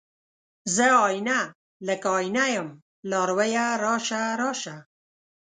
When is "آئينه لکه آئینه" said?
1.05-2.45